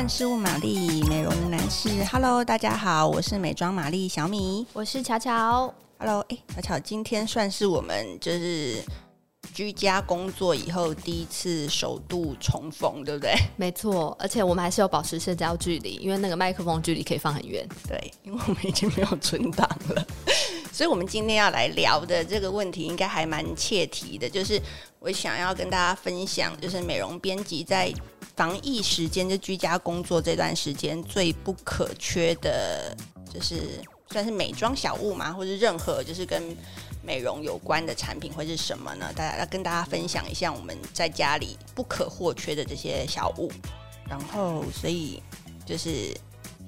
[0.00, 8.82] 万事物玛丽，美容男士，Hello，大家好，我是美妆玛丽小米，我是巧巧，Hello，哎，巧巧，今天算是我们就是
[9.52, 13.34] 居家工作以后第一次首度重逢，对不对？
[13.56, 20.06] 没错，而且我们还是有保持社交距离，因为那个麦克风距离可以放很远，对，因为我们已经没有存档了。
[20.72, 24.30] 所以，我们今天要来聊的这个问题，应该还蛮切题的。
[24.30, 24.58] 就是
[24.98, 27.92] 我想要跟大家分享，就是美容编辑在
[28.40, 32.96] 防疫时间，就居家工作这段时间最不可缺的，
[33.30, 33.78] 就是
[34.10, 36.56] 算是美妆小物嘛，或者任何就是跟
[37.04, 39.12] 美容有关的产品会是什么呢？
[39.14, 43.52] 大家要跟大家分享一下我们在家里不可或缺的这些小物。
[44.08, 45.22] 然后，所以
[45.66, 46.16] 就是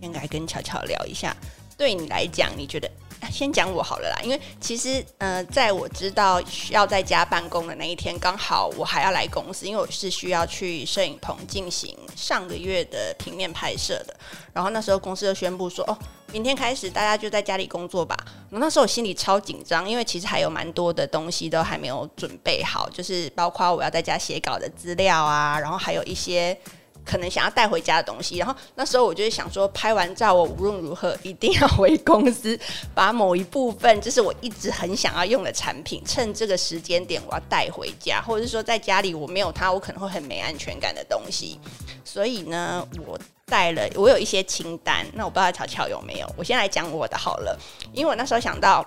[0.00, 1.36] 先来跟巧巧聊一下，
[1.78, 2.90] 对你来讲，你觉得？
[3.30, 14.14] 先讲我好了啦，因为其实，呃，在我知道需要在家办公的那一天，刚好我还要来公司，因为我是需要去摄影棚进行上个月的平面拍摄的。
[14.52, 15.96] 然后那时候公司就宣布说，哦，
[16.32, 18.16] 明天开始大家就在家里工作吧。
[18.50, 26.58] 那时候我心里超紧张，因为其实还有蛮多的东西都还没有准备好，就是包括我要在家写稿的资料啊，然后还有一些。
[27.04, 32.58] 可能想要带回家的东西，然后那时候我就想说，拍完照我无论如何一定要回公司，
[32.94, 41.58] 把某一部分就是我一直很想要用的产品，趁这个时间点我要带回家，或者是说在家里我没有它，我可能会很没安全感的东西。
[42.04, 45.06] 所以呢，我带了，我有一些清单。
[45.12, 47.58] 那我不知道巧巧有没有，我先来讲我的好了，
[47.92, 48.84] 因为我那时候想到，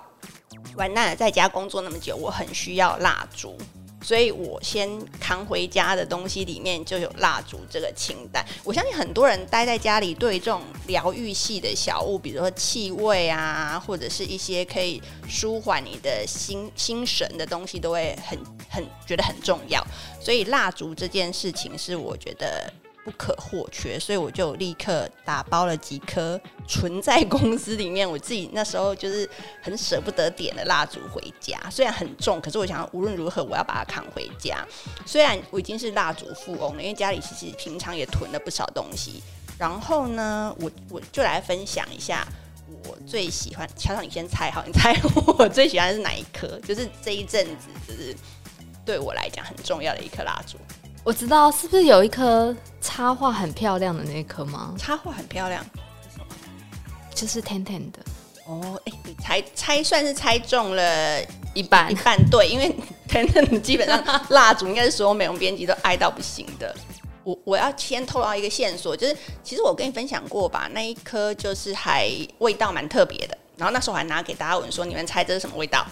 [0.76, 3.56] 完蛋了，在家工作那么久，我很需要蜡烛。
[4.04, 4.88] 所以我先
[5.18, 8.44] 扛回家的东西里面就有蜡烛这个清单。
[8.62, 18.38] 我相信很多人待在家里，对这种疗愈系的小物，比如说气味啊，或者是一些可以舒缓你的心心神的东西，都会很
[18.68, 19.82] 很觉得很重要。
[20.20, 22.70] 所以蜡烛这件事情是我觉得。
[23.04, 28.10] 不可或缺，所以我就立刻打包了几颗存在 公司里面。
[28.10, 29.28] 我自己那时候就是
[29.62, 34.66] 很舍不得点的蜡烛回家，虽然很重，可是我想无论如何我要把它扛回家。
[35.04, 39.22] 虽然我已经是蜡烛富翁了，因为家里其实平常也囤了不少东西。
[39.58, 42.26] 然后呢，我我就来分享一下
[42.88, 43.68] 我最喜欢。
[43.76, 44.92] 巧巧，你先猜好，你猜
[45.38, 46.58] 我最喜欢是哪一颗？
[46.60, 48.16] 就是这一阵子就是
[48.84, 50.58] 对我来讲很重要的一颗蜡烛。
[51.04, 54.74] 我知道是不是有一颗插画很漂亮的那一颗吗？
[54.78, 55.62] 插画很漂亮，
[57.14, 57.98] 就是 Ten Ten 的
[58.46, 58.80] 哦。
[58.86, 61.20] 哎、欸，你猜猜算是猜中了
[61.52, 62.74] 一半一半对，因为
[63.06, 66.74] Ten Ten 基本上蜡烛应该是所有美容编辑都爱到不行的。
[67.22, 73.36] 我我要先透露一个线索，就是其实我跟你分享过吧，那一颗就是还味道蛮特别的。
[73.58, 75.86] 然后那时候我还拿给大家闻，说你们猜这是什么味道？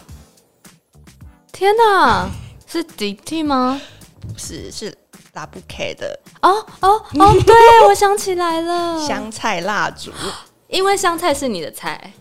[1.52, 2.30] 天哪，
[2.66, 3.78] 是 DT 吗？
[4.20, 4.96] 不是，是。
[5.34, 10.12] La Bouquet 的哦哦哦， 对，我想起来了，香菜蜡烛，
[10.68, 12.12] 因为香菜是你的菜。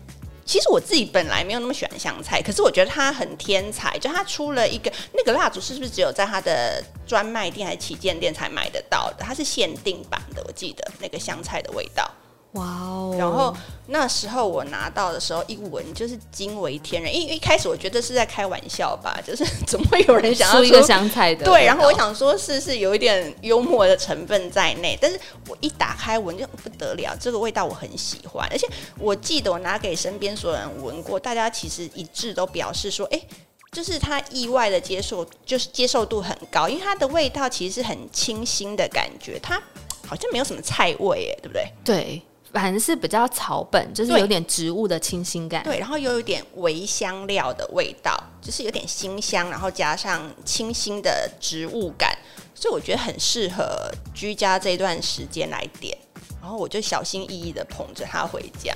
[0.44, 9.24] 其实我自己本来没有那么喜欢香菜，可是我觉得它很天才，就它出了一个那个蜡烛，是不是只有在它的专卖店还是旗舰店才买得到的？
[9.24, 12.10] 它是限定版的，我记得那个香菜的味道。
[12.52, 13.14] 哇哦！
[13.18, 13.54] 然后
[13.86, 21.46] 那时候我拿到的时候一闻就是惊为天人，因为一开始我觉得是在开玩笑吧，就是怎么会有人想要 出一个香菜的？
[21.46, 25.18] 对，然后我想说是是有一点幽默的成分在内，但是
[25.48, 33.22] 我一打开闻就不得了，这个味道我很喜欢，而且我记得我拿给身边所有人闻过，大家其实一致都表示说，哎，
[33.70, 39.58] 就是他意外的接受，就是接受度很高，因为它的味道其实是很清新的感觉，它
[40.06, 41.72] 好像没有什么菜味，哎，对不对？
[41.82, 42.22] 对。
[42.52, 45.62] 反正是比较草本，就是有点植物的清新感。
[45.64, 52.16] 对，然后又有点微香料的味道，就是有点辛香，然后加上清新的植物感，
[52.54, 55.96] 所以我觉得很适合居家这段时间来点。
[56.40, 58.74] 然后我就小心翼翼的捧着它回家，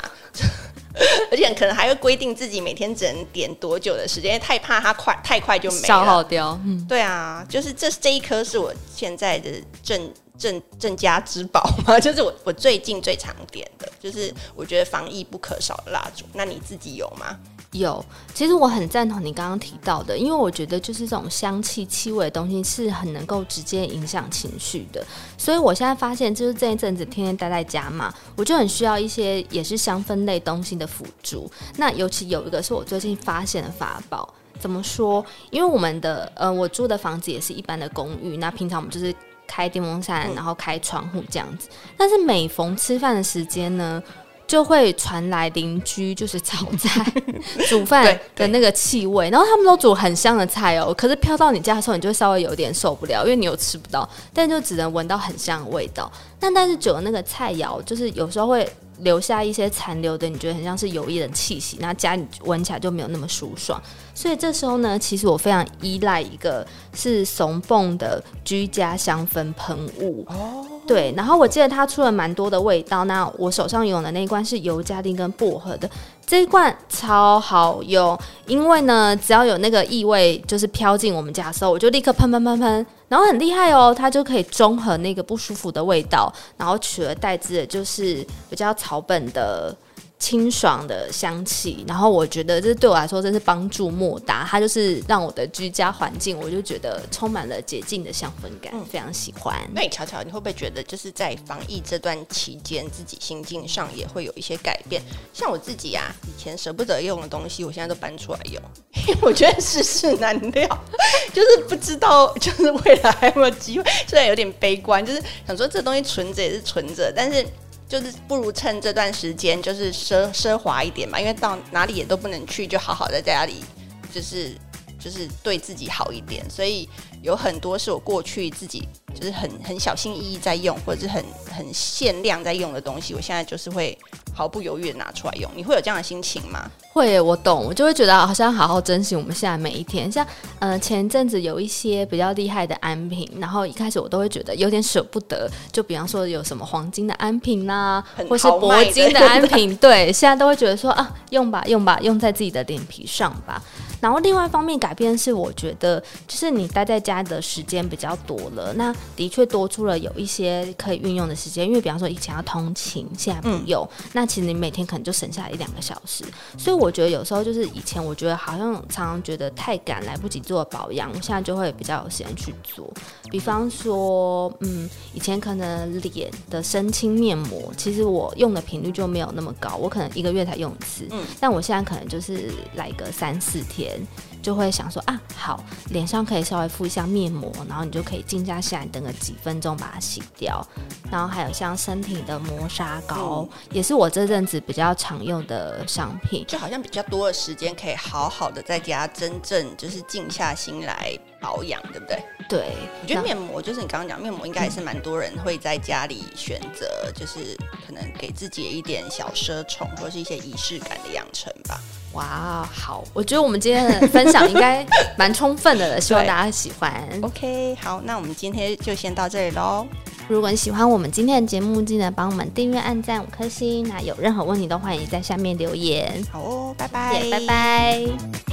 [1.31, 6.59] 而且可能还会规定自己每天只能点多久的时间，因为太怕它快太快就没了，消耗掉。
[6.65, 9.51] 嗯，对啊，就是这这一颗是我现在的
[9.83, 10.13] 正。
[10.39, 16.27] 镇镇家之宝嘛， 就是我我最近最常点的，就是我觉得防疫不可少的蜡烛。
[16.35, 17.39] 那你自己有吗？
[17.79, 25.05] 有，其实我很赞同你刚刚提到的，因为我觉得就是这种香气气味的东西是很能够直接影响情绪的。
[25.39, 31.51] 所以我现在发现，就是这一阵子天天待在家嘛，我就很需要一些也是香氛类东西的辅助。
[31.77, 35.25] 那尤其有一个是我最近发现的法宝，怎么说？
[35.51, 39.15] 因为我们的呃，我住的房子也是一般的公寓，那平常我们就是。
[39.49, 41.69] 开电风扇，然后开窗户这样子。
[41.97, 44.03] 但是每逢吃饭的时间呢，
[44.47, 47.05] 就会传来邻居就是炒菜、
[47.69, 56.11] 煮饭的那个气味，然后他们都煮很香的菜哦，可是飘到你家的时候，你就稍微有点受不了，因为你又吃不到，但就只能闻到很香的味道。
[56.39, 63.83] 但但是久了那个菜肴，就是有时候会留下一些残留的，你觉得很像是油烟的气息，那家里闻起来就没有那么舒爽。
[64.15, 66.65] 所以这时候呢，其实我非常依赖一个
[66.95, 70.25] 是怂蹦的居家香氛喷雾。
[70.29, 70.65] 哦。
[70.87, 73.05] 对，然后我记得它出了蛮多的味道。
[73.05, 75.91] 那我手上用的那一罐是尤加利跟薄荷的，
[76.27, 89.75] 这一罐超好用，因为呢，只要有那个异味就是飘进我们家的时候，我就立刻喷喷喷喷，然后很厉害哦，它就可以中和那个不舒服的味道，然后取而代之的就是比较草本的。
[90.19, 94.47] 清爽的香气，然后我觉得这对我来说真是帮助莫大。
[94.49, 99.55] 它就是让我的居家环境，我就觉得充满了洁净的香氛感，嗯、非常喜欢。
[99.75, 105.03] 那你瞧瞧，你会不会觉得就是在防疫这段期间，自己心境上也会有一些改变？
[105.35, 108.63] 像我自己呀、啊，以前舍不得用的东西，我现在都搬出来用，
[109.07, 110.67] 因 为我觉得世事难料，
[111.35, 113.85] 就是不知道就是未来还有没有机会。
[114.07, 117.47] 虽然有点悲观，就是想说这东西存着也是存着，但是。
[117.89, 123.65] 就是不如趁这段时间，就是奢奢华一点嘛，因为到哪里也都不能去，就好好在家里，
[124.13, 124.55] 就是
[124.99, 126.45] 就是对自己好一点。
[126.51, 126.89] 所以
[127.23, 133.97] 有很多是我过去自己就是很很小心翼翼在用，或者是很很限量在用的东西，我现在就是会。
[134.37, 136.71] 毫不犹豫的拿出来用，你会有这样的心情吗？
[136.93, 140.13] 会，我懂，我就会觉得好像好好珍惜我们现在每一天。
[140.13, 140.27] 像
[140.59, 153.63] 呃前阵子有一些比较厉害的安瓶，然后一开始我都会觉得有点舍不得，就比方说有什么黄金的安瓶呐、啊，或是铂金的安瓶，对，现在都会觉得说啊，用吧用吧，用在自己的脸皮上吧。
[154.07, 161.67] 然后另外一方面改变是，我觉得就是你待在家的时间比较多了，那的确多出了有一些可以运用的时间。
[161.67, 166.25] 因为比方说以前要通勤，现在不用，嗯、那其实你每天可能就省下来一两个小时。
[166.57, 172.89] 所以我觉得有时候就是以前我觉得好像常常觉得太赶，来不及做保养，我现在就会比较有时间去做。
[173.29, 181.09] 比方说，嗯，以前可能脸的深清面膜，其实我用的频率就没有那么高，我可能一个月才用一次。
[181.11, 183.96] 嗯，但我现在可能就是来个三四天。
[184.43, 190.65] 就会想说啊，好，脸上可以稍微敷一下面膜，然后你就可以静下心来，等个几分钟把它洗掉。
[191.11, 202.23] 然后还有像身体的磨砂膏，嗯、也是我这阵子比较常用的商品，就好像比较多的时间可以好好的在家真正就是静下心来保养，对不对？
[202.49, 202.73] 对，
[203.03, 207.57] 我觉得面膜就是你刚刚讲面膜，应该也是蛮多人会在家里选择，就是
[207.87, 211.81] 可能给自己一点小奢宠，或是一些仪式感的养成吧。
[212.17, 214.85] 哇，好，我觉得我们今天的分享应该
[215.19, 216.93] 蛮充分的了，希望 大家喜欢。
[217.23, 219.87] OK，好，那我们今天就先到这里喽。
[220.29, 223.87] 如果你喜欢我们今天的节目，记得帮我们订阅、按赞五颗星。
[223.87, 226.25] 那有任何问题都欢迎在下面留言。
[226.33, 228.46] 好哦，拜拜，拜拜。